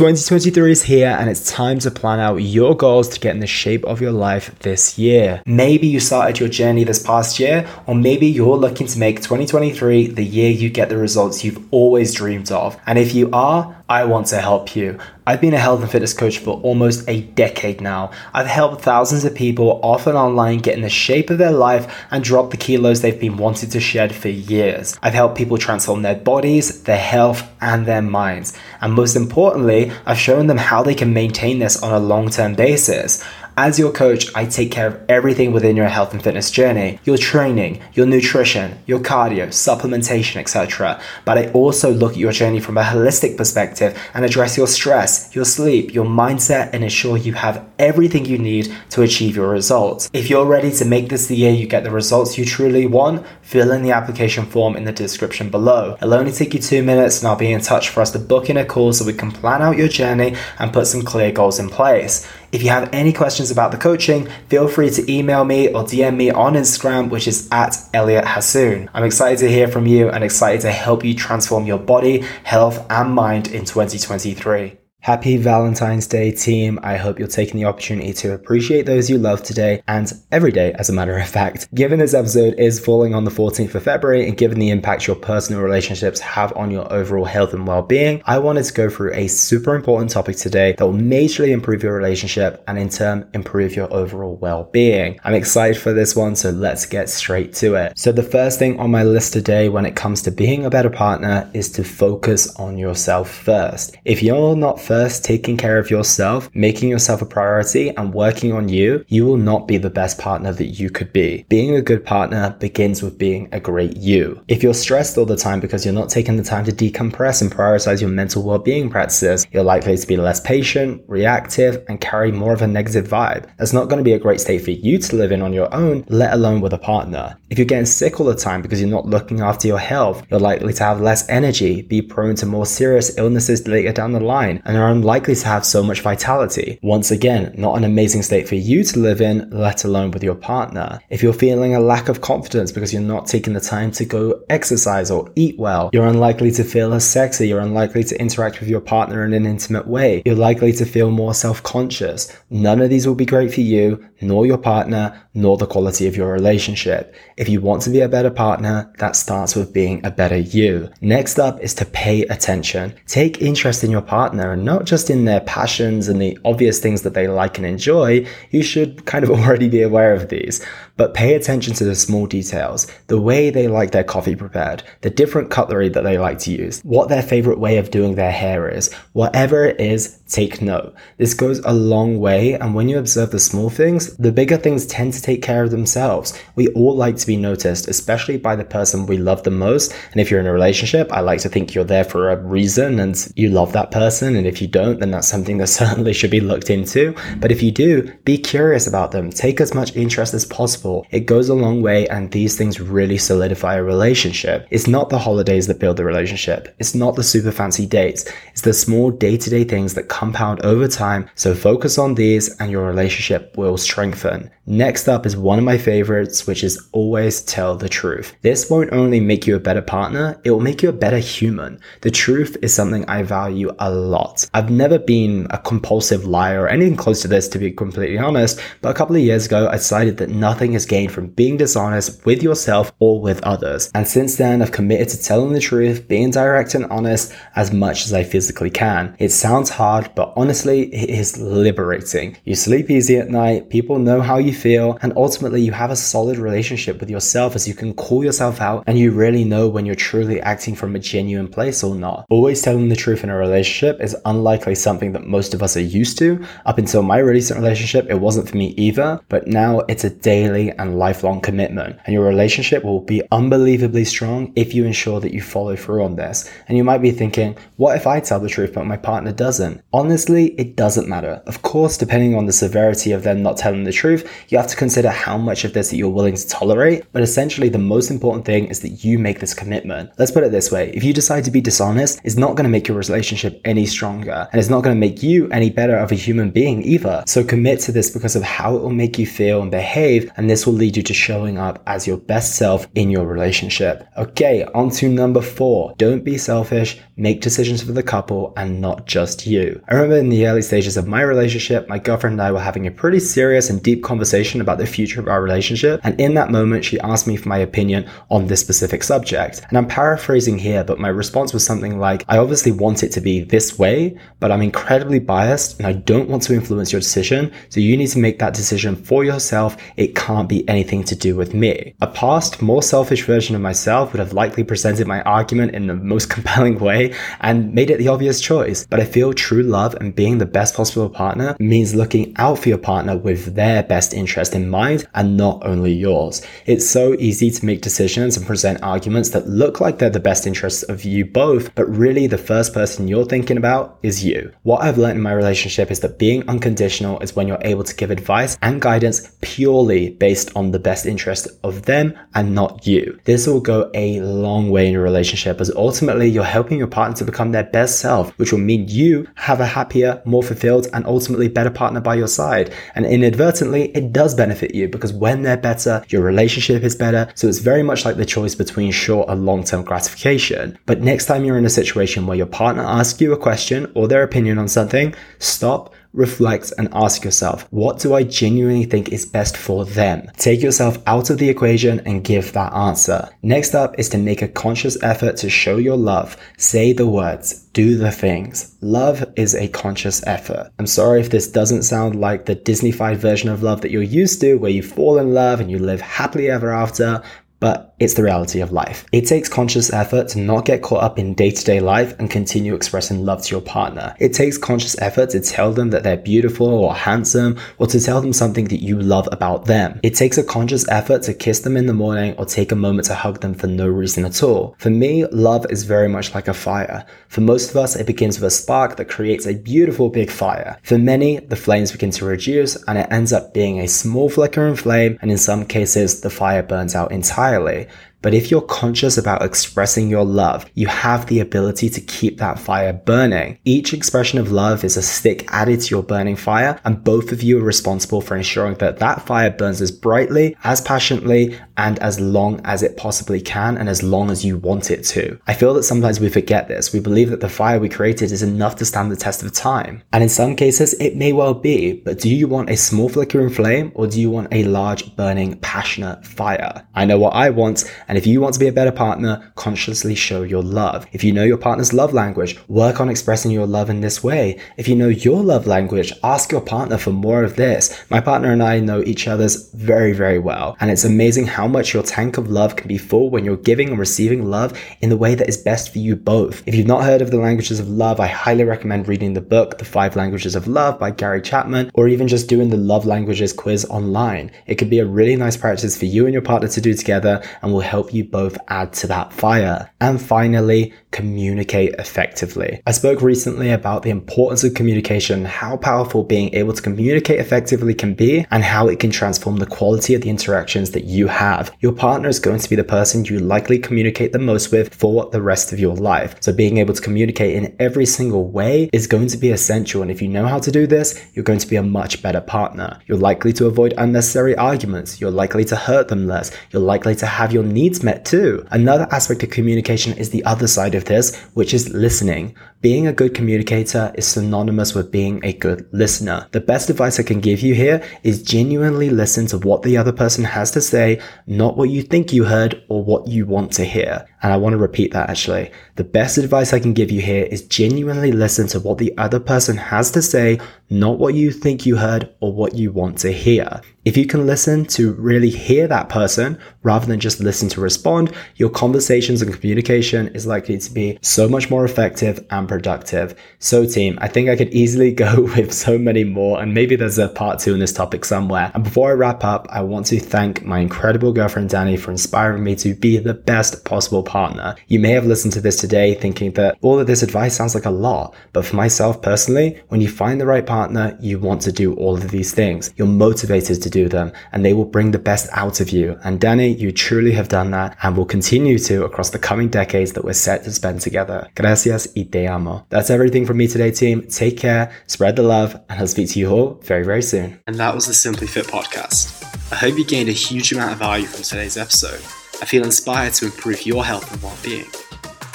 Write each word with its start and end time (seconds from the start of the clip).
2023 0.00 0.72
is 0.72 0.82
here 0.84 1.14
and 1.20 1.28
it's 1.28 1.52
time 1.52 1.78
to 1.78 1.90
plan 1.90 2.18
out 2.18 2.36
your 2.36 2.74
goals 2.74 3.06
to 3.06 3.20
get 3.20 3.34
in 3.34 3.40
the 3.40 3.46
shape 3.46 3.84
of 3.84 4.00
your 4.00 4.12
life 4.12 4.58
this 4.60 4.96
year. 4.96 5.42
Maybe 5.44 5.88
you 5.88 6.00
started 6.00 6.40
your 6.40 6.48
journey 6.48 6.84
this 6.84 7.02
past 7.02 7.38
year, 7.38 7.68
or 7.86 7.94
maybe 7.94 8.26
you're 8.26 8.56
looking 8.56 8.86
to 8.86 8.98
make 8.98 9.16
2023 9.16 10.06
the 10.06 10.24
year 10.24 10.50
you 10.50 10.70
get 10.70 10.88
the 10.88 10.96
results 10.96 11.44
you've 11.44 11.62
always 11.70 12.14
dreamed 12.14 12.50
of. 12.50 12.78
And 12.86 12.98
if 12.98 13.14
you 13.14 13.28
are, 13.34 13.76
I 13.90 14.04
want 14.04 14.28
to 14.28 14.40
help 14.40 14.76
you. 14.76 15.00
I've 15.26 15.40
been 15.40 15.52
a 15.52 15.58
health 15.58 15.80
and 15.80 15.90
fitness 15.90 16.14
coach 16.14 16.38
for 16.38 16.60
almost 16.60 17.08
a 17.08 17.22
decade 17.22 17.80
now. 17.80 18.12
I've 18.32 18.46
helped 18.46 18.82
thousands 18.82 19.24
of 19.24 19.34
people, 19.34 19.80
often 19.82 20.14
online, 20.14 20.58
get 20.58 20.76
in 20.76 20.82
the 20.82 20.88
shape 20.88 21.28
of 21.28 21.38
their 21.38 21.50
life 21.50 21.92
and 22.12 22.22
drop 22.22 22.52
the 22.52 22.56
kilos 22.56 23.02
they've 23.02 23.18
been 23.18 23.36
wanting 23.36 23.68
to 23.70 23.80
shed 23.80 24.14
for 24.14 24.28
years. 24.28 24.96
I've 25.02 25.14
helped 25.14 25.36
people 25.36 25.58
transform 25.58 26.02
their 26.02 26.14
bodies, 26.14 26.84
their 26.84 26.98
health, 26.98 27.50
and 27.60 27.84
their 27.84 28.00
minds. 28.00 28.56
And 28.80 28.94
most 28.94 29.16
importantly, 29.16 29.90
I've 30.06 30.18
shown 30.18 30.46
them 30.46 30.58
how 30.58 30.84
they 30.84 30.94
can 30.94 31.12
maintain 31.12 31.58
this 31.58 31.82
on 31.82 31.92
a 31.92 31.98
long 31.98 32.30
term 32.30 32.54
basis. 32.54 33.24
As 33.62 33.78
your 33.78 33.92
coach, 33.92 34.34
I 34.34 34.46
take 34.46 34.72
care 34.72 34.86
of 34.86 34.98
everything 35.06 35.52
within 35.52 35.76
your 35.76 35.88
health 35.88 36.14
and 36.14 36.24
fitness 36.24 36.50
journey 36.50 36.98
your 37.04 37.18
training, 37.18 37.82
your 37.92 38.06
nutrition, 38.06 38.78
your 38.86 39.00
cardio, 39.00 39.48
supplementation, 39.48 40.36
etc. 40.36 40.98
But 41.26 41.36
I 41.36 41.52
also 41.52 41.92
look 41.92 42.12
at 42.12 42.16
your 42.16 42.32
journey 42.32 42.60
from 42.60 42.78
a 42.78 42.82
holistic 42.82 43.36
perspective 43.36 44.00
and 44.14 44.24
address 44.24 44.56
your 44.56 44.66
stress, 44.66 45.34
your 45.34 45.44
sleep, 45.44 45.92
your 45.92 46.06
mindset, 46.06 46.70
and 46.72 46.82
ensure 46.82 47.18
you 47.18 47.34
have 47.34 47.62
everything 47.78 48.24
you 48.24 48.38
need 48.38 48.74
to 48.90 49.02
achieve 49.02 49.36
your 49.36 49.50
results. 49.50 50.08
If 50.14 50.30
you're 50.30 50.46
ready 50.46 50.70
to 50.76 50.86
make 50.86 51.10
this 51.10 51.26
the 51.26 51.36
year 51.36 51.52
you 51.52 51.66
get 51.66 51.84
the 51.84 51.90
results 51.90 52.38
you 52.38 52.46
truly 52.46 52.86
want, 52.86 53.26
fill 53.42 53.72
in 53.72 53.82
the 53.82 53.92
application 53.92 54.46
form 54.46 54.74
in 54.74 54.84
the 54.84 54.92
description 54.92 55.50
below. 55.50 55.98
It'll 56.00 56.14
only 56.14 56.32
take 56.32 56.54
you 56.54 56.60
two 56.60 56.82
minutes, 56.82 57.18
and 57.18 57.28
I'll 57.28 57.36
be 57.36 57.52
in 57.52 57.60
touch 57.60 57.90
for 57.90 58.00
us 58.00 58.10
to 58.12 58.18
book 58.18 58.48
in 58.48 58.56
a 58.56 58.64
call 58.64 58.94
so 58.94 59.04
we 59.04 59.12
can 59.12 59.30
plan 59.30 59.60
out 59.60 59.76
your 59.76 59.88
journey 59.88 60.34
and 60.58 60.72
put 60.72 60.86
some 60.86 61.02
clear 61.02 61.30
goals 61.30 61.58
in 61.58 61.68
place. 61.68 62.26
If 62.52 62.64
you 62.64 62.70
have 62.70 62.90
any 62.92 63.12
questions 63.12 63.52
about 63.52 63.70
the 63.70 63.78
coaching, 63.78 64.28
feel 64.48 64.66
free 64.66 64.90
to 64.90 65.12
email 65.12 65.44
me 65.44 65.68
or 65.68 65.84
DM 65.84 66.16
me 66.16 66.30
on 66.30 66.54
Instagram, 66.54 67.08
which 67.08 67.28
is 67.28 67.48
at 67.52 67.76
Elliot 67.94 68.24
Hasoon. 68.24 68.88
I'm 68.92 69.04
excited 69.04 69.38
to 69.38 69.48
hear 69.48 69.68
from 69.68 69.86
you 69.86 70.08
and 70.08 70.24
excited 70.24 70.62
to 70.62 70.72
help 70.72 71.04
you 71.04 71.14
transform 71.14 71.66
your 71.66 71.78
body, 71.78 72.24
health, 72.42 72.84
and 72.90 73.14
mind 73.14 73.46
in 73.48 73.64
2023. 73.64 74.79
Happy 75.02 75.38
Valentine's 75.38 76.06
Day, 76.06 76.30
team. 76.30 76.78
I 76.82 76.98
hope 76.98 77.18
you're 77.18 77.26
taking 77.26 77.58
the 77.58 77.64
opportunity 77.64 78.12
to 78.12 78.34
appreciate 78.34 78.84
those 78.84 79.08
you 79.08 79.16
love 79.16 79.42
today 79.42 79.82
and 79.88 80.12
every 80.30 80.52
day, 80.52 80.74
as 80.74 80.90
a 80.90 80.92
matter 80.92 81.16
of 81.16 81.26
fact. 81.26 81.74
Given 81.74 81.98
this 81.98 82.12
episode 82.12 82.52
is 82.58 82.78
falling 82.78 83.14
on 83.14 83.24
the 83.24 83.30
14th 83.30 83.74
of 83.74 83.82
February 83.82 84.28
and 84.28 84.36
given 84.36 84.58
the 84.58 84.68
impact 84.68 85.06
your 85.06 85.16
personal 85.16 85.62
relationships 85.62 86.20
have 86.20 86.54
on 86.54 86.70
your 86.70 86.90
overall 86.92 87.24
health 87.24 87.54
and 87.54 87.66
well 87.66 87.80
being, 87.80 88.22
I 88.26 88.38
wanted 88.40 88.64
to 88.64 88.74
go 88.74 88.90
through 88.90 89.14
a 89.14 89.26
super 89.28 89.74
important 89.74 90.10
topic 90.10 90.36
today 90.36 90.74
that 90.76 90.84
will 90.84 90.92
majorly 90.92 91.48
improve 91.48 91.82
your 91.82 91.96
relationship 91.96 92.62
and 92.68 92.78
in 92.78 92.90
turn 92.90 93.26
improve 93.32 93.74
your 93.74 93.90
overall 93.90 94.36
well 94.36 94.64
being. 94.64 95.18
I'm 95.24 95.32
excited 95.32 95.80
for 95.80 95.94
this 95.94 96.14
one, 96.14 96.36
so 96.36 96.50
let's 96.50 96.84
get 96.84 97.08
straight 97.08 97.54
to 97.54 97.74
it. 97.76 97.98
So, 97.98 98.12
the 98.12 98.22
first 98.22 98.58
thing 98.58 98.78
on 98.78 98.90
my 98.90 99.04
list 99.04 99.32
today 99.32 99.70
when 99.70 99.86
it 99.86 99.96
comes 99.96 100.20
to 100.22 100.30
being 100.30 100.66
a 100.66 100.70
better 100.70 100.90
partner 100.90 101.50
is 101.54 101.72
to 101.72 101.84
focus 101.84 102.54
on 102.56 102.76
yourself 102.76 103.30
first. 103.30 103.96
If 104.04 104.22
you're 104.22 104.54
not 104.56 104.78
first 104.90 105.24
taking 105.24 105.56
care 105.56 105.78
of 105.78 105.88
yourself, 105.88 106.50
making 106.52 106.88
yourself 106.88 107.22
a 107.22 107.24
priority, 107.24 107.90
and 107.90 108.12
working 108.12 108.52
on 108.52 108.68
you, 108.68 109.04
you 109.06 109.24
will 109.24 109.36
not 109.36 109.68
be 109.68 109.78
the 109.78 109.88
best 109.88 110.18
partner 110.18 110.52
that 110.52 110.80
you 110.80 110.90
could 110.90 111.12
be. 111.12 111.46
Being 111.48 111.76
a 111.76 111.80
good 111.80 112.04
partner 112.04 112.56
begins 112.58 113.00
with 113.00 113.16
being 113.16 113.48
a 113.52 113.60
great 113.60 113.96
you. 113.96 114.42
If 114.48 114.64
you're 114.64 114.74
stressed 114.74 115.16
all 115.16 115.26
the 115.26 115.36
time 115.36 115.60
because 115.60 115.84
you're 115.84 115.94
not 115.94 116.08
taking 116.08 116.34
the 116.36 116.42
time 116.42 116.64
to 116.64 116.72
decompress 116.72 117.40
and 117.40 117.52
prioritize 117.52 118.00
your 118.00 118.10
mental 118.10 118.42
well 118.42 118.58
being 118.58 118.90
practices, 118.90 119.46
you're 119.52 119.62
likely 119.62 119.96
to 119.96 120.06
be 120.08 120.16
less 120.16 120.40
patient, 120.40 121.04
reactive, 121.06 121.84
and 121.88 122.00
carry 122.00 122.32
more 122.32 122.52
of 122.52 122.62
a 122.62 122.66
negative 122.66 123.06
vibe. 123.06 123.48
That's 123.58 123.72
not 123.72 123.88
going 123.88 123.98
to 123.98 124.10
be 124.10 124.14
a 124.14 124.18
great 124.18 124.40
state 124.40 124.64
for 124.64 124.72
you 124.72 124.98
to 124.98 125.14
live 125.14 125.30
in 125.30 125.40
on 125.40 125.52
your 125.52 125.72
own, 125.72 126.04
let 126.08 126.32
alone 126.32 126.60
with 126.60 126.72
a 126.72 126.78
partner. 126.78 127.38
If 127.48 127.58
you're 127.58 127.64
getting 127.64 127.86
sick 127.86 128.18
all 128.18 128.26
the 128.26 128.34
time 128.34 128.60
because 128.60 128.80
you're 128.80 128.90
not 128.90 129.06
looking 129.06 129.40
after 129.40 129.68
your 129.68 129.78
health, 129.78 130.26
you're 130.32 130.40
likely 130.40 130.72
to 130.72 130.82
have 130.82 131.00
less 131.00 131.28
energy, 131.28 131.82
be 131.82 132.02
prone 132.02 132.34
to 132.36 132.46
more 132.46 132.66
serious 132.66 133.16
illnesses 133.16 133.68
later 133.68 133.92
down 133.92 134.10
the 134.10 134.18
line, 134.18 134.60
and 134.64 134.79
are 134.80 134.90
unlikely 134.90 135.34
to 135.36 135.46
have 135.46 135.64
so 135.64 135.82
much 135.82 136.00
vitality. 136.00 136.78
Once 136.82 137.10
again, 137.10 137.54
not 137.56 137.76
an 137.76 137.84
amazing 137.84 138.22
state 138.22 138.48
for 138.48 138.54
you 138.56 138.82
to 138.84 138.98
live 138.98 139.20
in, 139.20 139.48
let 139.50 139.84
alone 139.84 140.10
with 140.10 140.24
your 140.24 140.34
partner. 140.34 141.00
If 141.10 141.22
you're 141.22 141.32
feeling 141.32 141.74
a 141.74 141.80
lack 141.80 142.08
of 142.08 142.20
confidence 142.20 142.72
because 142.72 142.92
you're 142.92 143.02
not 143.02 143.26
taking 143.26 143.52
the 143.52 143.60
time 143.60 143.90
to 143.92 144.04
go 144.04 144.42
exercise 144.48 145.10
or 145.10 145.30
eat 145.36 145.58
well, 145.58 145.90
you're 145.92 146.06
unlikely 146.06 146.50
to 146.52 146.64
feel 146.64 146.92
as 146.94 147.08
sexy, 147.08 147.48
you're 147.48 147.60
unlikely 147.60 148.04
to 148.04 148.20
interact 148.20 148.60
with 148.60 148.68
your 148.68 148.80
partner 148.80 149.24
in 149.24 149.32
an 149.32 149.46
intimate 149.46 149.86
way, 149.86 150.22
you're 150.24 150.34
likely 150.34 150.72
to 150.72 150.84
feel 150.84 151.10
more 151.10 151.34
self 151.34 151.62
conscious. 151.62 152.36
None 152.50 152.80
of 152.80 152.90
these 152.90 153.06
will 153.06 153.14
be 153.14 153.26
great 153.26 153.52
for 153.54 153.60
you, 153.60 154.04
nor 154.20 154.46
your 154.46 154.58
partner, 154.58 155.20
nor 155.34 155.56
the 155.56 155.66
quality 155.66 156.06
of 156.06 156.16
your 156.16 156.32
relationship. 156.32 157.14
If 157.36 157.48
you 157.48 157.60
want 157.60 157.82
to 157.82 157.90
be 157.90 158.00
a 158.00 158.08
better 158.08 158.30
partner, 158.30 158.92
that 158.98 159.16
starts 159.16 159.54
with 159.54 159.72
being 159.72 160.04
a 160.04 160.10
better 160.10 160.36
you. 160.36 160.90
Next 161.00 161.38
up 161.38 161.60
is 161.60 161.74
to 161.74 161.84
pay 161.84 162.22
attention. 162.22 162.94
Take 163.06 163.40
interest 163.40 163.84
in 163.84 163.90
your 163.90 164.02
partner 164.02 164.52
and 164.52 164.64
not 164.64 164.84
just 164.84 165.10
in 165.10 165.24
their 165.24 165.40
passions 165.40 166.08
and 166.08 166.20
the 166.20 166.38
obvious 166.44 166.80
things 166.80 167.02
that 167.02 167.14
they 167.14 167.28
like 167.28 167.58
and 167.58 167.66
enjoy. 167.66 168.26
You 168.50 168.62
should 168.62 169.06
kind 169.06 169.24
of 169.24 169.30
already 169.40 169.68
be 169.68 169.82
aware 169.82 170.14
of 170.14 170.28
these, 170.28 170.64
but 171.00 171.14
pay 171.14 171.32
attention 171.32 171.72
to 171.72 171.84
the 171.84 171.94
small 171.94 172.26
details, 172.26 172.86
the 173.06 173.18
way 173.18 173.48
they 173.48 173.68
like 173.68 173.90
their 173.90 174.04
coffee 174.04 174.36
prepared, 174.36 174.82
the 175.00 175.08
different 175.08 175.50
cutlery 175.50 175.88
that 175.88 176.04
they 176.04 176.18
like 176.18 176.38
to 176.40 176.52
use, 176.52 176.82
what 176.82 177.08
their 177.08 177.22
favorite 177.22 177.58
way 177.58 177.78
of 177.78 177.90
doing 177.90 178.16
their 178.16 178.30
hair 178.30 178.68
is. 178.68 178.92
Whatever 179.14 179.64
it 179.64 179.80
is, 179.80 180.20
take 180.28 180.60
note. 180.60 180.94
This 181.16 181.32
goes 181.32 181.58
a 181.60 181.72
long 181.72 182.18
way, 182.18 182.52
and 182.52 182.74
when 182.74 182.90
you 182.90 182.98
observe 182.98 183.30
the 183.30 183.40
small 183.40 183.70
things, 183.70 184.14
the 184.18 184.30
bigger 184.30 184.58
things 184.58 184.84
tend 184.84 185.14
to 185.14 185.22
take 185.22 185.40
care 185.40 185.64
of 185.64 185.70
themselves. 185.70 186.38
We 186.54 186.68
all 186.74 186.94
like 186.94 187.16
to 187.16 187.26
be 187.26 187.38
noticed, 187.38 187.88
especially 187.88 188.36
by 188.36 188.54
the 188.54 188.64
person 188.64 189.06
we 189.06 189.16
love 189.16 189.42
the 189.42 189.50
most. 189.50 189.94
And 190.12 190.20
if 190.20 190.30
you're 190.30 190.40
in 190.40 190.46
a 190.46 190.52
relationship, 190.52 191.10
I 191.14 191.20
like 191.20 191.40
to 191.40 191.48
think 191.48 191.74
you're 191.74 191.82
there 191.82 192.04
for 192.04 192.28
a 192.28 192.36
reason 192.36 193.00
and 193.00 193.16
you 193.36 193.48
love 193.48 193.72
that 193.72 193.90
person. 193.90 194.36
And 194.36 194.46
if 194.46 194.60
you 194.60 194.68
don't, 194.68 195.00
then 195.00 195.12
that's 195.12 195.28
something 195.28 195.56
that 195.58 195.66
certainly 195.80 196.12
should 196.12 196.30
be 196.30 196.40
looked 196.40 196.68
into. 196.68 197.14
But 197.38 197.52
if 197.52 197.62
you 197.62 197.72
do, 197.72 198.12
be 198.24 198.36
curious 198.36 198.86
about 198.86 199.12
them. 199.12 199.30
Take 199.30 199.62
as 199.62 199.72
much 199.72 199.96
interest 199.96 200.34
as 200.34 200.44
possible. 200.44 200.89
It 201.10 201.26
goes 201.32 201.48
a 201.48 201.54
long 201.54 201.82
way, 201.82 202.08
and 202.08 202.30
these 202.30 202.56
things 202.56 202.80
really 202.80 203.18
solidify 203.18 203.74
a 203.76 203.82
relationship. 203.82 204.66
It's 204.70 204.86
not 204.86 205.08
the 205.08 205.18
holidays 205.18 205.66
that 205.66 205.80
build 205.80 205.96
the 205.96 206.04
relationship, 206.04 206.74
it's 206.78 206.94
not 206.94 207.16
the 207.16 207.22
super 207.22 207.52
fancy 207.52 207.86
dates, 207.86 208.30
it's 208.52 208.62
the 208.62 208.72
small 208.72 209.10
day 209.10 209.36
to 209.36 209.50
day 209.50 209.64
things 209.64 209.94
that 209.94 210.08
compound 210.08 210.60
over 210.60 210.88
time. 210.88 211.28
So 211.34 211.54
focus 211.54 211.98
on 211.98 212.14
these, 212.14 212.56
and 212.58 212.70
your 212.70 212.86
relationship 212.86 213.56
will 213.56 213.76
strengthen. 213.76 214.50
Next 214.66 215.08
up 215.08 215.24
is 215.24 215.36
one 215.36 215.58
of 215.58 215.64
my 215.64 215.78
favorites, 215.78 216.46
which 216.46 216.62
is 216.62 216.88
always 216.92 217.40
tell 217.42 217.76
the 217.76 217.88
truth. 217.88 218.36
This 218.42 218.68
won't 218.68 218.92
only 218.92 219.18
make 219.18 219.46
you 219.46 219.56
a 219.56 219.60
better 219.60 219.80
partner, 219.80 220.38
it 220.44 220.50
will 220.50 220.60
make 220.60 220.82
you 220.82 220.90
a 220.90 220.92
better 220.92 221.18
human. 221.18 221.80
The 222.02 222.10
truth 222.10 222.58
is 222.60 222.72
something 222.72 223.04
I 223.06 223.22
value 223.22 223.74
a 223.78 223.90
lot. 223.90 224.48
I've 224.52 224.70
never 224.70 224.98
been 224.98 225.46
a 225.50 225.58
compulsive 225.58 226.26
liar 226.26 226.62
or 226.62 226.68
anything 226.68 226.96
close 226.96 227.22
to 227.22 227.28
this, 227.28 227.48
to 227.48 227.58
be 227.58 227.72
completely 227.72 228.18
honest, 228.18 228.60
but 228.82 228.90
a 228.90 228.94
couple 228.94 229.16
of 229.16 229.22
years 229.22 229.46
ago, 229.46 229.66
I 229.66 229.76
decided 229.76 230.18
that 230.18 230.28
nothing 230.28 230.74
is 230.74 230.86
gained 230.86 231.10
from 231.10 231.28
being 231.28 231.56
dishonest 231.56 232.24
with 232.26 232.42
yourself 232.42 232.92
or 232.98 233.20
with 233.20 233.42
others. 233.42 233.90
And 233.94 234.06
since 234.06 234.36
then, 234.36 234.60
I've 234.60 234.72
committed 234.72 235.08
to 235.08 235.22
telling 235.22 235.52
the 235.52 235.60
truth, 235.60 236.06
being 236.06 236.30
direct 236.30 236.74
and 236.74 236.84
honest 236.86 237.32
as 237.56 237.72
much 237.72 238.04
as 238.04 238.12
I 238.12 238.24
physically 238.24 238.70
can. 238.70 239.16
It 239.18 239.30
sounds 239.30 239.70
hard, 239.70 240.10
but 240.14 240.34
honestly, 240.36 240.94
it 240.94 241.10
is 241.10 241.38
liberating. 241.38 242.36
You 242.44 242.54
sleep 242.54 242.90
easy 242.90 243.16
at 243.16 243.30
night, 243.30 243.70
people 243.70 243.98
know 243.98 244.20
how 244.20 244.36
you 244.38 244.59
feel, 244.60 244.98
and 245.02 245.12
ultimately 245.16 245.62
you 245.62 245.72
have 245.72 245.90
a 245.90 245.96
solid 245.96 246.38
relationship 246.38 247.00
with 247.00 247.10
yourself 247.10 247.56
as 247.56 247.66
you 247.66 247.74
can 247.74 247.94
call 247.94 248.24
yourself 248.24 248.60
out 248.60 248.84
and 248.86 248.98
you 248.98 249.10
really 249.10 249.44
know 249.44 249.68
when 249.68 249.86
you're 249.86 249.94
truly 249.94 250.40
acting 250.40 250.74
from 250.74 250.94
a 250.94 250.98
genuine 250.98 251.48
place 251.48 251.82
or 251.82 251.94
not. 251.94 252.26
Always 252.30 252.62
telling 252.62 252.88
the 252.88 252.96
truth 252.96 253.24
in 253.24 253.30
a 253.30 253.36
relationship 253.36 254.00
is 254.00 254.16
unlikely 254.24 254.74
something 254.74 255.12
that 255.12 255.26
most 255.26 255.54
of 255.54 255.62
us 255.62 255.76
are 255.76 255.80
used 255.80 256.18
to. 256.18 256.44
Up 256.66 256.78
until 256.78 257.02
my 257.02 257.18
recent 257.18 257.58
relationship, 257.58 258.06
it 258.08 258.20
wasn't 258.20 258.48
for 258.48 258.56
me 258.56 258.68
either, 258.76 259.20
but 259.28 259.46
now 259.46 259.80
it's 259.88 260.04
a 260.04 260.10
daily 260.10 260.70
and 260.72 260.98
lifelong 260.98 261.40
commitment, 261.40 261.98
and 262.04 262.12
your 262.12 262.26
relationship 262.26 262.84
will 262.84 263.00
be 263.00 263.22
unbelievably 263.32 264.04
strong 264.04 264.52
if 264.56 264.74
you 264.74 264.84
ensure 264.84 265.20
that 265.20 265.32
you 265.32 265.40
follow 265.40 265.76
through 265.76 266.04
on 266.04 266.16
this. 266.16 266.50
And 266.68 266.76
you 266.76 266.84
might 266.84 267.02
be 267.02 267.10
thinking, 267.10 267.56
what 267.76 267.96
if 267.96 268.06
I 268.06 268.20
tell 268.20 268.40
the 268.40 268.48
truth 268.48 268.72
but 268.74 268.86
my 268.86 268.96
partner 268.96 269.32
doesn't? 269.32 269.82
Honestly, 269.92 270.48
it 270.58 270.76
doesn't 270.76 271.08
matter. 271.08 271.42
Of 271.46 271.62
course, 271.62 271.96
depending 271.96 272.34
on 272.34 272.46
the 272.46 272.52
severity 272.52 273.12
of 273.12 273.22
them 273.22 273.42
not 273.42 273.56
telling 273.56 273.84
the 273.84 273.92
truth, 273.92 274.30
you 274.50 274.58
have 274.58 274.66
to 274.66 274.76
consider 274.76 275.10
how 275.10 275.38
much 275.38 275.64
of 275.64 275.72
this 275.72 275.90
that 275.90 275.96
you're 275.96 276.10
willing 276.10 276.34
to 276.34 276.48
tolerate. 276.48 277.04
But 277.12 277.22
essentially, 277.22 277.68
the 277.68 277.78
most 277.78 278.10
important 278.10 278.44
thing 278.44 278.66
is 278.66 278.80
that 278.80 279.04
you 279.04 279.18
make 279.18 279.38
this 279.38 279.54
commitment. 279.54 280.10
Let's 280.18 280.32
put 280.32 280.42
it 280.42 280.50
this 280.50 280.72
way 280.72 280.90
if 280.90 281.04
you 281.04 281.12
decide 281.12 281.44
to 281.44 281.50
be 281.50 281.60
dishonest, 281.60 282.20
it's 282.24 282.36
not 282.36 282.56
going 282.56 282.64
to 282.64 282.70
make 282.70 282.88
your 282.88 282.96
relationship 282.96 283.60
any 283.64 283.86
stronger, 283.86 284.48
and 284.50 284.58
it's 284.58 284.68
not 284.68 284.82
going 284.82 284.94
to 284.94 285.00
make 285.00 285.22
you 285.22 285.48
any 285.50 285.70
better 285.70 285.96
of 285.96 286.10
a 286.10 286.16
human 286.16 286.50
being 286.50 286.82
either. 286.82 287.22
So 287.26 287.44
commit 287.44 287.80
to 287.80 287.92
this 287.92 288.10
because 288.10 288.34
of 288.34 288.42
how 288.42 288.76
it 288.76 288.82
will 288.82 288.90
make 288.90 289.18
you 289.18 289.26
feel 289.26 289.62
and 289.62 289.70
behave, 289.70 290.30
and 290.36 290.50
this 290.50 290.66
will 290.66 290.74
lead 290.74 290.96
you 290.96 291.02
to 291.04 291.14
showing 291.14 291.58
up 291.58 291.82
as 291.86 292.06
your 292.06 292.16
best 292.16 292.56
self 292.56 292.88
in 292.94 293.10
your 293.10 293.26
relationship. 293.26 294.06
Okay, 294.16 294.64
on 294.74 294.90
to 294.90 295.08
number 295.08 295.40
four. 295.40 295.94
Don't 295.96 296.24
be 296.24 296.36
selfish, 296.36 296.98
make 297.16 297.40
decisions 297.40 297.82
for 297.82 297.92
the 297.92 298.02
couple 298.02 298.52
and 298.56 298.80
not 298.80 299.06
just 299.06 299.46
you. 299.46 299.80
I 299.88 299.94
remember 299.94 300.16
in 300.16 300.28
the 300.28 300.46
early 300.46 300.62
stages 300.62 300.96
of 300.96 301.06
my 301.06 301.22
relationship, 301.22 301.88
my 301.88 301.98
girlfriend 301.98 302.34
and 302.34 302.42
I 302.42 302.52
were 302.52 302.60
having 302.60 302.86
a 302.86 302.90
pretty 302.90 303.20
serious 303.20 303.70
and 303.70 303.82
deep 303.82 304.02
conversation 304.40 304.60
about 304.62 304.78
the 304.78 304.86
future 304.86 305.20
of 305.20 305.28
our 305.28 305.42
relationship, 305.42 306.00
and 306.02 306.18
in 306.18 306.34
that 306.34 306.50
moment, 306.50 306.84
she 306.84 306.98
asked 307.00 307.26
me 307.26 307.36
for 307.36 307.48
my 307.48 307.58
opinion 307.58 308.08
on 308.30 308.46
this 308.46 308.60
specific 308.60 309.02
subject. 309.02 309.60
And 309.68 309.76
I'm 309.76 309.86
paraphrasing 309.86 310.58
here, 310.58 310.82
but 310.82 310.98
my 310.98 311.08
response 311.08 311.52
was 311.52 311.64
something 311.64 311.98
like, 311.98 312.24
I 312.28 312.38
obviously 312.38 312.72
want 312.72 313.02
it 313.02 313.12
to 313.12 313.20
be 313.20 313.40
this 313.40 313.78
way, 313.78 314.16
but 314.38 314.50
I'm 314.50 314.62
incredibly 314.62 315.18
biased 315.18 315.78
and 315.78 315.86
I 315.86 315.92
don't 315.92 316.30
want 316.30 316.42
to 316.44 316.54
influence 316.54 316.90
your 316.90 317.00
decision, 317.00 317.52
so 317.68 317.80
you 317.80 317.96
need 317.96 318.08
to 318.08 318.18
make 318.18 318.38
that 318.38 318.54
decision 318.54 318.96
for 318.96 319.24
yourself. 319.24 319.76
It 319.96 320.14
can't 320.14 320.48
be 320.48 320.66
anything 320.68 321.04
to 321.04 321.14
do 321.14 321.36
with 321.36 321.52
me. 321.52 321.94
A 322.00 322.06
past, 322.06 322.62
more 322.62 322.82
selfish 322.82 323.24
version 323.26 323.54
of 323.54 323.60
myself 323.60 324.12
would 324.12 324.20
have 324.20 324.32
likely 324.32 324.64
presented 324.64 325.06
my 325.06 325.20
argument 325.22 325.74
in 325.74 325.86
the 325.86 325.94
most 325.94 326.30
compelling 326.34 326.78
way 326.78 327.14
and 327.40 327.74
made 327.74 327.90
it 327.90 327.98
the 327.98 328.08
obvious 328.08 328.40
choice. 328.40 328.86
But 328.88 329.00
I 329.00 329.04
feel 329.04 329.34
true 329.34 329.62
love 329.62 329.94
and 330.00 330.14
being 330.14 330.38
the 330.38 330.46
best 330.46 330.74
possible 330.74 331.10
partner 331.10 331.56
means 331.58 331.94
looking 331.94 332.32
out 332.36 332.58
for 332.58 332.70
your 332.70 332.78
partner 332.78 333.18
with 333.18 333.54
their 333.54 333.82
best 333.82 334.14
interest 334.20 334.54
in 334.54 334.70
mind 334.70 335.08
and 335.14 335.36
not 335.36 335.66
only 335.66 335.92
yours. 335.92 336.46
It's 336.66 336.88
so 336.88 337.14
easy 337.14 337.50
to 337.50 337.66
make 337.66 337.80
decisions 337.80 338.36
and 338.36 338.46
present 338.46 338.82
arguments 338.82 339.30
that 339.30 339.48
look 339.48 339.80
like 339.80 339.98
they're 339.98 340.10
the 340.10 340.20
best 340.20 340.46
interests 340.46 340.84
of 340.84 341.04
you 341.04 341.24
both, 341.24 341.74
but 341.74 341.88
really 341.88 342.26
the 342.26 342.38
first 342.38 342.72
person 342.72 343.08
you're 343.08 343.24
thinking 343.24 343.56
about 343.56 343.98
is 344.02 344.24
you. 344.24 344.52
What 344.62 344.82
I've 344.82 344.98
learned 344.98 345.16
in 345.16 345.22
my 345.22 345.32
relationship 345.32 345.90
is 345.90 346.00
that 346.00 346.18
being 346.18 346.48
unconditional 346.48 347.18
is 347.20 347.34
when 347.34 347.48
you're 347.48 347.58
able 347.62 347.84
to 347.84 347.96
give 347.96 348.10
advice 348.10 348.56
and 348.62 348.80
guidance 348.80 349.34
purely 349.40 350.10
based 350.10 350.54
on 350.54 350.70
the 350.70 350.78
best 350.78 351.06
interest 351.06 351.48
of 351.64 351.82
them 351.86 352.16
and 352.34 352.54
not 352.54 352.86
you. 352.86 353.18
This 353.24 353.46
will 353.46 353.60
go 353.60 353.90
a 353.94 354.20
long 354.20 354.70
way 354.70 354.86
in 354.86 354.92
your 354.92 355.02
relationship 355.02 355.60
as 355.60 355.70
ultimately 355.74 356.28
you're 356.28 356.44
helping 356.44 356.78
your 356.78 356.86
partner 356.86 357.16
to 357.16 357.24
become 357.24 357.52
their 357.52 357.64
best 357.64 358.00
self, 358.00 358.30
which 358.38 358.52
will 358.52 358.58
mean 358.58 358.88
you 358.88 359.26
have 359.34 359.60
a 359.60 359.66
happier, 359.66 360.20
more 360.24 360.42
fulfilled, 360.42 360.86
and 360.92 361.06
ultimately 361.06 361.48
better 361.48 361.70
partner 361.70 362.00
by 362.00 362.14
your 362.14 362.28
side. 362.28 362.72
And 362.94 363.06
inadvertently, 363.06 363.90
it 363.96 364.09
does 364.12 364.34
benefit 364.34 364.74
you 364.74 364.88
because 364.88 365.12
when 365.12 365.42
they're 365.42 365.56
better, 365.56 366.04
your 366.08 366.22
relationship 366.22 366.82
is 366.82 366.94
better. 366.94 367.30
So 367.34 367.48
it's 367.48 367.58
very 367.58 367.82
much 367.82 368.04
like 368.04 368.16
the 368.16 368.24
choice 368.24 368.54
between 368.54 368.92
short 368.92 369.28
and 369.28 369.46
long 369.46 369.64
term 369.64 369.84
gratification. 369.84 370.78
But 370.86 371.00
next 371.00 371.26
time 371.26 371.44
you're 371.44 371.58
in 371.58 371.64
a 371.64 371.70
situation 371.70 372.26
where 372.26 372.36
your 372.36 372.46
partner 372.46 372.82
asks 372.82 373.20
you 373.20 373.32
a 373.32 373.38
question 373.38 373.90
or 373.94 374.08
their 374.08 374.22
opinion 374.22 374.58
on 374.58 374.68
something, 374.68 375.14
stop 375.38 375.94
reflect 376.12 376.72
and 376.78 376.88
ask 376.92 377.24
yourself, 377.24 377.66
what 377.70 377.98
do 377.98 378.14
I 378.14 378.22
genuinely 378.24 378.84
think 378.84 379.10
is 379.10 379.26
best 379.26 379.56
for 379.56 379.84
them? 379.84 380.28
Take 380.36 380.62
yourself 380.62 380.98
out 381.06 381.30
of 381.30 381.38
the 381.38 381.48
equation 381.48 382.00
and 382.00 382.24
give 382.24 382.52
that 382.52 382.72
answer. 382.72 383.28
Next 383.42 383.74
up 383.74 383.98
is 383.98 384.08
to 384.10 384.18
make 384.18 384.42
a 384.42 384.48
conscious 384.48 385.00
effort 385.02 385.36
to 385.38 385.50
show 385.50 385.76
your 385.76 385.96
love. 385.96 386.36
Say 386.56 386.92
the 386.92 387.06
words, 387.06 387.64
do 387.72 387.96
the 387.96 388.10
things. 388.10 388.76
Love 388.80 389.24
is 389.36 389.54
a 389.54 389.68
conscious 389.68 390.26
effort. 390.26 390.70
I'm 390.78 390.86
sorry 390.86 391.20
if 391.20 391.30
this 391.30 391.50
doesn't 391.50 391.82
sound 391.82 392.20
like 392.20 392.46
the 392.46 392.56
Disneyfied 392.56 393.16
version 393.16 393.48
of 393.48 393.62
love 393.62 393.80
that 393.82 393.90
you're 393.90 394.02
used 394.02 394.40
to, 394.40 394.56
where 394.56 394.70
you 394.70 394.82
fall 394.82 395.18
in 395.18 395.32
love 395.32 395.60
and 395.60 395.70
you 395.70 395.78
live 395.78 396.00
happily 396.00 396.50
ever 396.50 396.72
after, 396.72 397.22
but 397.60 397.94
it's 398.00 398.14
the 398.14 398.22
reality 398.22 398.60
of 398.60 398.72
life. 398.72 399.04
It 399.12 399.26
takes 399.26 399.48
conscious 399.48 399.92
effort 399.92 400.28
to 400.28 400.38
not 400.38 400.64
get 400.64 400.80
caught 400.80 401.04
up 401.04 401.18
in 401.18 401.34
day 401.34 401.50
to 401.50 401.64
day 401.64 401.80
life 401.80 402.18
and 402.18 402.30
continue 402.30 402.74
expressing 402.74 403.26
love 403.26 403.42
to 403.42 403.50
your 403.50 403.60
partner. 403.60 404.16
It 404.18 404.32
takes 404.32 404.56
conscious 404.56 404.98
effort 405.00 405.30
to 405.30 405.40
tell 405.40 405.70
them 405.70 405.90
that 405.90 406.02
they're 406.02 406.16
beautiful 406.16 406.66
or 406.66 406.94
handsome 406.94 407.58
or 407.76 407.86
to 407.88 408.00
tell 408.00 408.22
them 408.22 408.32
something 408.32 408.64
that 408.68 408.82
you 408.82 408.98
love 408.98 409.28
about 409.30 409.66
them. 409.66 410.00
It 410.02 410.14
takes 410.14 410.38
a 410.38 410.42
conscious 410.42 410.88
effort 410.88 411.22
to 411.24 411.34
kiss 411.34 411.60
them 411.60 411.76
in 411.76 411.84
the 411.84 411.92
morning 411.92 412.34
or 412.38 412.46
take 412.46 412.72
a 412.72 412.76
moment 412.76 413.06
to 413.08 413.14
hug 413.14 413.42
them 413.42 413.54
for 413.54 413.66
no 413.66 413.86
reason 413.86 414.24
at 414.24 414.42
all. 414.42 414.74
For 414.78 414.88
me, 414.88 415.26
love 415.26 415.66
is 415.68 415.84
very 415.84 416.08
much 416.08 416.34
like 416.34 416.48
a 416.48 416.54
fire. 416.54 417.04
For 417.28 417.42
most 417.42 417.70
of 417.70 417.76
us, 417.76 417.96
it 417.96 418.06
begins 418.06 418.40
with 418.40 418.48
a 418.48 418.50
spark 418.50 418.96
that 418.96 419.10
creates 419.10 419.46
a 419.46 419.54
beautiful 419.54 420.08
big 420.08 420.30
fire. 420.30 420.78
For 420.82 420.96
many, 420.96 421.40
the 421.40 421.56
flames 421.56 421.92
begin 421.92 422.12
to 422.12 422.24
reduce 422.24 422.82
and 422.84 422.96
it 422.96 423.08
ends 423.10 423.34
up 423.34 423.52
being 423.52 423.78
a 423.78 423.88
small 423.88 424.30
flickering 424.30 424.76
flame, 424.76 425.18
and 425.20 425.30
in 425.30 425.38
some 425.38 425.66
cases, 425.66 426.22
the 426.22 426.30
fire 426.30 426.62
burns 426.62 426.94
out 426.94 427.12
entirely 427.12 427.49
entirely 427.50 427.88
but 428.22 428.34
if 428.34 428.50
you're 428.50 428.60
conscious 428.60 429.16
about 429.16 429.42
expressing 429.42 430.08
your 430.08 430.24
love, 430.24 430.66
you 430.74 430.86
have 430.86 431.26
the 431.26 431.40
ability 431.40 431.88
to 431.90 432.00
keep 432.00 432.38
that 432.38 432.58
fire 432.58 432.92
burning. 432.92 433.58
Each 433.64 433.94
expression 433.94 434.38
of 434.38 434.52
love 434.52 434.84
is 434.84 434.96
a 434.96 435.02
stick 435.02 435.46
added 435.52 435.80
to 435.80 435.94
your 435.94 436.02
burning 436.02 436.36
fire, 436.36 436.80
and 436.84 437.02
both 437.02 437.32
of 437.32 437.42
you 437.42 437.58
are 437.58 437.64
responsible 437.64 438.20
for 438.20 438.36
ensuring 438.36 438.74
that 438.74 438.98
that 438.98 439.26
fire 439.26 439.50
burns 439.50 439.80
as 439.80 439.90
brightly, 439.90 440.56
as 440.64 440.80
passionately, 440.80 441.58
and 441.76 441.98
as 442.00 442.20
long 442.20 442.60
as 442.64 442.82
it 442.82 442.96
possibly 442.96 443.40
can, 443.40 443.78
and 443.78 443.88
as 443.88 444.02
long 444.02 444.30
as 444.30 444.44
you 444.44 444.58
want 444.58 444.90
it 444.90 445.02
to. 445.04 445.38
I 445.46 445.54
feel 445.54 445.72
that 445.74 445.84
sometimes 445.84 446.20
we 446.20 446.28
forget 446.28 446.68
this. 446.68 446.92
We 446.92 447.00
believe 447.00 447.30
that 447.30 447.40
the 447.40 447.48
fire 447.48 447.80
we 447.80 447.88
created 447.88 448.32
is 448.32 448.42
enough 448.42 448.76
to 448.76 448.84
stand 448.84 449.10
the 449.10 449.16
test 449.16 449.42
of 449.42 449.52
time. 449.52 450.02
And 450.12 450.22
in 450.22 450.28
some 450.28 450.56
cases, 450.56 450.92
it 450.94 451.16
may 451.16 451.32
well 451.32 451.54
be, 451.54 451.94
but 451.94 452.20
do 452.20 452.28
you 452.28 452.48
want 452.48 452.70
a 452.70 452.76
small 452.76 453.08
flickering 453.08 453.50
flame, 453.50 453.92
or 453.94 454.06
do 454.06 454.20
you 454.20 454.30
want 454.30 454.48
a 454.52 454.64
large, 454.64 455.16
burning, 455.16 455.58
passionate 455.60 456.26
fire? 456.26 456.86
I 456.94 457.06
know 457.06 457.18
what 457.18 457.34
I 457.34 457.48
want, 457.50 457.90
and 458.10 458.18
if 458.18 458.26
you 458.26 458.40
want 458.40 458.54
to 458.54 458.60
be 458.60 458.66
a 458.66 458.72
better 458.72 458.90
partner, 458.90 459.52
consciously 459.54 460.16
show 460.16 460.42
your 460.42 460.64
love. 460.64 461.06
If 461.12 461.22
you 461.22 461.30
know 461.30 461.44
your 461.44 461.56
partner's 461.56 461.92
love 461.92 462.12
language, 462.12 462.58
work 462.66 463.00
on 463.00 463.08
expressing 463.08 463.52
your 463.52 463.68
love 463.68 463.88
in 463.88 464.00
this 464.00 464.20
way. 464.20 464.58
If 464.76 464.88
you 464.88 464.96
know 464.96 465.06
your 465.06 465.44
love 465.44 465.68
language, 465.68 466.12
ask 466.24 466.50
your 466.50 466.60
partner 466.60 466.98
for 466.98 467.12
more 467.12 467.44
of 467.44 467.54
this. 467.54 467.96
My 468.10 468.20
partner 468.20 468.50
and 468.50 468.64
I 468.64 468.80
know 468.80 469.00
each 469.04 469.28
other's 469.28 469.70
very, 469.74 470.12
very 470.12 470.40
well. 470.40 470.76
And 470.80 470.90
it's 470.90 471.04
amazing 471.04 471.46
how 471.46 471.68
much 471.68 471.94
your 471.94 472.02
tank 472.02 472.36
of 472.36 472.50
love 472.50 472.74
can 472.74 472.88
be 472.88 472.98
full 472.98 473.30
when 473.30 473.44
you're 473.44 473.56
giving 473.56 473.90
and 473.90 473.98
receiving 474.00 474.44
love 474.44 474.76
in 475.00 475.08
the 475.08 475.16
way 475.16 475.36
that 475.36 475.48
is 475.48 475.56
best 475.56 475.92
for 475.92 476.00
you 476.00 476.16
both. 476.16 476.66
If 476.66 476.74
you've 476.74 476.88
not 476.88 477.04
heard 477.04 477.22
of 477.22 477.30
the 477.30 477.38
languages 477.38 477.78
of 477.78 477.88
love, 477.88 478.18
I 478.18 478.26
highly 478.26 478.64
recommend 478.64 479.06
reading 479.06 479.34
the 479.34 479.40
book, 479.40 479.78
The 479.78 479.84
Five 479.84 480.16
Languages 480.16 480.56
of 480.56 480.66
Love 480.66 480.98
by 480.98 481.12
Gary 481.12 481.42
Chapman, 481.42 481.92
or 481.94 482.08
even 482.08 482.26
just 482.26 482.48
doing 482.48 482.70
the 482.70 482.76
love 482.76 483.06
languages 483.06 483.52
quiz 483.52 483.84
online. 483.84 484.50
It 484.66 484.78
could 484.78 484.90
be 484.90 484.98
a 484.98 485.06
really 485.06 485.36
nice 485.36 485.56
practice 485.56 485.96
for 485.96 486.06
you 486.06 486.24
and 486.24 486.32
your 486.32 486.42
partner 486.42 486.66
to 486.66 486.80
do 486.80 486.92
together 486.92 487.40
and 487.62 487.72
will 487.72 487.78
help 487.78 487.99
you 488.08 488.24
both 488.24 488.56
add 488.68 488.92
to 488.94 489.06
that 489.08 489.32
fire. 489.32 489.90
And 490.00 490.20
finally, 490.20 490.92
communicate 491.10 491.94
effectively. 491.98 492.80
I 492.86 492.92
spoke 492.92 493.20
recently 493.20 493.70
about 493.70 494.02
the 494.02 494.10
importance 494.10 494.64
of 494.64 494.74
communication, 494.74 495.44
how 495.44 495.76
powerful 495.76 496.22
being 496.22 496.54
able 496.54 496.72
to 496.72 496.82
communicate 496.82 497.40
effectively 497.40 497.94
can 497.94 498.14
be, 498.14 498.46
and 498.50 498.62
how 498.62 498.88
it 498.88 499.00
can 499.00 499.10
transform 499.10 499.56
the 499.56 499.66
quality 499.66 500.14
of 500.14 500.22
the 500.22 500.30
interactions 500.30 500.92
that 500.92 501.04
you 501.04 501.26
have. 501.26 501.74
Your 501.80 501.92
partner 501.92 502.28
is 502.28 502.38
going 502.38 502.60
to 502.60 502.70
be 502.70 502.76
the 502.76 502.84
person 502.84 503.24
you 503.24 503.40
likely 503.40 503.78
communicate 503.78 504.32
the 504.32 504.38
most 504.38 504.70
with 504.72 504.94
for 504.94 505.28
the 505.30 505.42
rest 505.42 505.72
of 505.72 505.80
your 505.80 505.96
life. 505.96 506.36
So 506.40 506.52
being 506.52 506.78
able 506.78 506.94
to 506.94 507.02
communicate 507.02 507.54
in 507.54 507.74
every 507.80 508.06
single 508.06 508.48
way 508.48 508.88
is 508.92 509.06
going 509.06 509.28
to 509.28 509.36
be 509.36 509.50
essential. 509.50 510.02
And 510.02 510.10
if 510.10 510.22
you 510.22 510.28
know 510.28 510.46
how 510.46 510.60
to 510.60 510.70
do 510.70 510.86
this, 510.86 511.20
you're 511.34 511.44
going 511.44 511.58
to 511.58 511.66
be 511.66 511.76
a 511.76 511.82
much 511.82 512.22
better 512.22 512.40
partner. 512.40 512.98
You're 513.06 513.18
likely 513.18 513.52
to 513.54 513.66
avoid 513.66 513.94
unnecessary 513.98 514.56
arguments. 514.56 515.20
You're 515.20 515.30
likely 515.30 515.64
to 515.66 515.76
hurt 515.76 516.08
them 516.08 516.26
less. 516.26 516.50
You're 516.70 516.82
likely 516.82 517.14
to 517.16 517.26
have 517.26 517.52
your 517.52 517.64
needs 517.64 517.89
met 518.02 518.24
too. 518.24 518.64
Another 518.70 519.08
aspect 519.10 519.42
of 519.42 519.50
communication 519.50 520.16
is 520.16 520.30
the 520.30 520.44
other 520.44 520.66
side 520.66 520.94
of 520.94 521.06
this, 521.06 521.36
which 521.54 521.74
is 521.74 521.92
listening. 521.92 522.54
Being 522.82 523.06
a 523.06 523.12
good 523.12 523.34
communicator 523.34 524.10
is 524.14 524.26
synonymous 524.26 524.94
with 524.94 525.12
being 525.12 525.44
a 525.44 525.52
good 525.52 525.86
listener. 525.92 526.48
The 526.52 526.62
best 526.62 526.88
advice 526.88 527.20
I 527.20 527.24
can 527.24 527.38
give 527.38 527.60
you 527.60 527.74
here 527.74 528.02
is 528.22 528.42
genuinely 528.42 529.10
listen 529.10 529.44
to 529.48 529.58
what 529.58 529.82
the 529.82 529.98
other 529.98 530.12
person 530.12 530.44
has 530.44 530.70
to 530.70 530.80
say, 530.80 531.20
not 531.46 531.76
what 531.76 531.90
you 531.90 532.02
think 532.02 532.32
you 532.32 532.44
heard 532.44 532.82
or 532.88 533.04
what 533.04 533.28
you 533.28 533.44
want 533.44 533.72
to 533.72 533.84
hear. 533.84 534.26
And 534.42 534.50
I 534.50 534.56
want 534.56 534.72
to 534.72 534.78
repeat 534.78 535.12
that 535.12 535.28
actually. 535.28 535.70
The 535.96 536.04
best 536.04 536.38
advice 536.38 536.72
I 536.72 536.80
can 536.80 536.94
give 536.94 537.10
you 537.10 537.20
here 537.20 537.44
is 537.44 537.66
genuinely 537.66 538.32
listen 538.32 538.66
to 538.68 538.80
what 538.80 538.96
the 538.96 539.12
other 539.18 539.40
person 539.40 539.76
has 539.76 540.10
to 540.12 540.22
say, 540.22 540.58
not 540.88 541.18
what 541.18 541.34
you 541.34 541.50
think 541.52 541.84
you 541.84 541.96
heard 541.96 542.34
or 542.40 542.54
what 542.54 542.74
you 542.74 542.92
want 542.92 543.18
to 543.18 543.30
hear. 543.30 543.82
If 544.06 544.16
you 544.16 544.24
can 544.24 544.46
listen 544.46 544.86
to 544.86 545.12
really 545.12 545.50
hear 545.50 545.86
that 545.88 546.08
person 546.08 546.58
rather 546.82 547.04
than 547.04 547.20
just 547.20 547.40
listen 547.40 547.68
to 547.70 547.82
respond, 547.82 548.32
your 548.56 548.70
conversations 548.70 549.42
and 549.42 549.52
communication 549.52 550.28
is 550.28 550.46
likely 550.46 550.78
to 550.78 550.90
be 550.90 551.18
so 551.20 551.46
much 551.46 551.68
more 551.68 551.84
effective 551.84 552.46
and 552.48 552.66
productive. 552.70 553.34
So, 553.58 553.84
team, 553.84 554.16
I 554.22 554.28
think 554.28 554.48
I 554.48 554.56
could 554.56 554.72
easily 554.72 555.12
go 555.26 555.42
with 555.56 555.74
so 555.74 555.98
many 555.98 556.24
more, 556.24 556.62
and 556.62 556.72
maybe 556.72 556.96
there's 556.96 557.18
a 557.18 557.28
part 557.28 557.58
two 557.58 557.74
in 557.74 557.80
this 557.80 557.92
topic 557.92 558.24
somewhere. 558.24 558.70
And 558.74 558.84
before 558.84 559.10
I 559.10 559.14
wrap 559.14 559.44
up, 559.44 559.66
I 559.70 559.82
want 559.82 560.06
to 560.06 560.20
thank 560.20 560.64
my 560.64 560.78
incredible 560.78 561.32
girlfriend 561.32 561.68
Danny 561.68 561.96
for 561.96 562.12
inspiring 562.12 562.62
me 562.64 562.76
to 562.76 562.94
be 562.94 563.18
the 563.18 563.34
best 563.34 563.84
possible 563.84 564.22
partner. 564.22 564.76
You 564.86 565.00
may 565.00 565.10
have 565.10 565.26
listened 565.26 565.52
to 565.54 565.60
this 565.60 565.76
today 565.76 566.14
thinking 566.14 566.52
that 566.52 566.78
all 566.80 566.98
of 567.00 567.08
this 567.08 567.22
advice 567.22 567.56
sounds 567.56 567.74
like 567.74 567.86
a 567.86 567.90
lot, 567.90 568.34
but 568.52 568.64
for 568.64 568.76
myself 568.76 569.20
personally, 569.20 569.82
when 569.88 570.00
you 570.00 570.08
find 570.08 570.40
the 570.40 570.46
right 570.46 570.64
partner, 570.64 571.18
you 571.20 571.38
want 571.38 571.62
to 571.62 571.72
do 571.72 571.94
all 571.94 572.14
of 572.14 572.30
these 572.30 572.54
things. 572.54 572.92
You're 572.96 573.08
motivated 573.08 573.82
to 573.82 573.90
do 573.90 574.08
them 574.08 574.32
and 574.52 574.64
they 574.64 574.74
will 574.74 574.84
bring 574.84 575.10
the 575.10 575.18
best 575.18 575.48
out 575.52 575.80
of 575.80 575.90
you. 575.90 576.18
And 576.22 576.40
Danny, 576.40 576.68
you 576.72 576.92
truly 576.92 577.32
have 577.32 577.48
done 577.48 577.70
that 577.72 577.96
and 578.02 578.16
will 578.16 578.26
continue 578.36 578.78
to 578.78 579.04
across 579.04 579.30
the 579.30 579.38
coming 579.38 579.68
decades 579.68 580.12
that 580.12 580.24
we're 580.24 580.44
set 580.48 580.62
to 580.64 580.72
spend 580.72 581.00
together. 581.00 581.48
Gracias 581.54 582.12
y 582.14 582.24
te 582.30 582.46
amo. 582.46 582.59
That's 582.88 583.10
everything 583.10 583.46
from 583.46 583.56
me 583.56 583.68
today, 583.68 583.90
team. 583.90 584.26
Take 584.28 584.56
care, 584.56 584.92
spread 585.06 585.36
the 585.36 585.42
love, 585.42 585.74
and 585.88 586.00
I'll 586.00 586.06
speak 586.06 586.28
to 586.30 586.38
you 586.38 586.50
all 586.50 586.74
very, 586.82 587.04
very 587.04 587.22
soon. 587.22 587.60
And 587.66 587.76
that 587.76 587.94
was 587.94 588.06
the 588.06 588.14
Simply 588.14 588.46
Fit 588.46 588.66
podcast. 588.66 589.36
I 589.72 589.76
hope 589.76 589.96
you 589.96 590.04
gained 590.04 590.28
a 590.28 590.32
huge 590.32 590.72
amount 590.72 590.92
of 590.92 590.98
value 590.98 591.26
from 591.26 591.42
today's 591.42 591.76
episode. 591.76 592.20
I 592.62 592.66
feel 592.66 592.84
inspired 592.84 593.34
to 593.34 593.46
improve 593.46 593.86
your 593.86 594.04
health 594.04 594.32
and 594.32 594.42
well-being. 594.42 594.86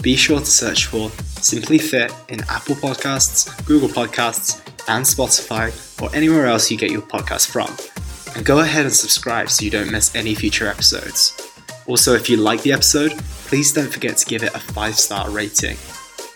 Be 0.02 0.16
sure 0.16 0.40
to 0.40 0.46
search 0.46 0.86
for 0.86 1.10
Simply 1.42 1.78
Fit 1.78 2.14
in 2.30 2.42
Apple 2.50 2.76
Podcasts, 2.76 3.66
Google 3.66 3.90
Podcasts, 3.90 4.62
and 4.88 5.06
Spotify, 5.06 5.72
or 6.02 6.16
anywhere 6.16 6.46
else 6.46 6.70
you 6.70 6.78
get 6.78 6.92
your 6.92 7.02
podcast 7.02 7.48
from. 7.48 7.76
And 8.36 8.46
go 8.46 8.60
ahead 8.60 8.86
and 8.86 8.94
subscribe 8.94 9.50
so 9.50 9.64
you 9.64 9.72
don't 9.72 9.92
miss 9.92 10.16
any 10.16 10.36
future 10.36 10.68
episodes. 10.68 11.36
Also, 11.88 12.14
if 12.14 12.30
you 12.30 12.38
like 12.38 12.62
the 12.64 12.74
episode, 12.74 13.12
please 13.48 13.72
don't 13.74 13.92
forget 13.92 14.18
to 14.18 14.26
give 14.26 14.44
it 14.44 14.54
a 14.56 14.60
5 14.60 14.96
star 14.96 15.30
rating. 15.30 15.78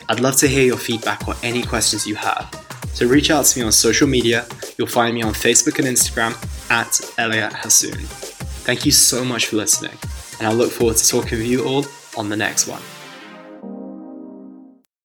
I'd 0.09 0.19
love 0.19 0.35
to 0.37 0.47
hear 0.47 0.65
your 0.65 0.77
feedback 0.77 1.27
or 1.27 1.35
any 1.43 1.61
questions 1.61 2.07
you 2.07 2.15
have. 2.15 2.49
So 2.93 3.07
reach 3.07 3.29
out 3.29 3.45
to 3.45 3.59
me 3.59 3.65
on 3.65 3.71
social 3.71 4.07
media. 4.07 4.47
You'll 4.77 4.87
find 4.87 5.13
me 5.13 5.21
on 5.21 5.33
Facebook 5.33 5.77
and 5.77 5.87
Instagram 5.87 6.33
at 6.71 6.99
Elliot 7.19 7.53
Hasoon. 7.53 8.01
Thank 8.65 8.85
you 8.85 8.91
so 8.91 9.23
much 9.23 9.47
for 9.47 9.55
listening, 9.55 9.97
and 10.39 10.47
I 10.47 10.51
look 10.51 10.71
forward 10.71 10.97
to 10.97 11.07
talking 11.07 11.37
with 11.37 11.47
you 11.47 11.63
all 11.63 11.85
on 12.17 12.29
the 12.29 12.35
next 12.35 12.67
one. 12.67 12.81